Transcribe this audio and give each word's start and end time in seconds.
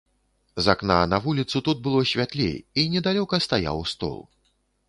З 0.67 0.71
акна 0.73 0.95
на 1.11 1.19
вуліцу 1.25 1.61
тут 1.69 1.83
было 1.87 2.01
святлей, 2.13 2.57
і 2.85 2.89
недалёка 2.97 3.43
стаяў 3.49 3.77
стол. 3.93 4.19